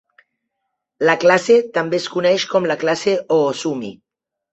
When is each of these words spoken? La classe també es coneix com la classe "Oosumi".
La 1.09 1.15
classe 1.23 1.57
també 1.75 1.99
es 2.03 2.07
coneix 2.13 2.45
com 2.53 2.65
la 2.71 2.79
classe 2.85 3.13
"Oosumi". 3.37 3.93